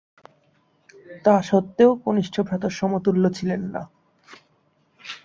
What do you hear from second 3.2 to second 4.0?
ছিলেন না।